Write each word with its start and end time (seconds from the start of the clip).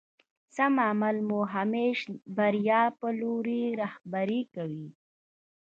سم 0.55 0.73
عمل 0.89 1.17
مو 1.27 1.39
همېش 1.55 1.97
بريا 2.37 2.81
په 2.99 3.07
لوري 3.19 3.63
رهبري 3.81 4.41
کوي. 4.53 4.87